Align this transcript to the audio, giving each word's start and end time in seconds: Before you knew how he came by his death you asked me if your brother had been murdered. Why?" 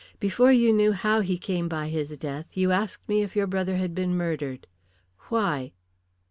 Before 0.19 0.51
you 0.51 0.73
knew 0.73 0.93
how 0.93 1.19
he 1.19 1.37
came 1.37 1.67
by 1.69 1.89
his 1.89 2.17
death 2.17 2.57
you 2.57 2.71
asked 2.71 3.07
me 3.07 3.21
if 3.21 3.35
your 3.35 3.45
brother 3.45 3.77
had 3.77 3.93
been 3.93 4.15
murdered. 4.17 4.65
Why?" 5.29 5.73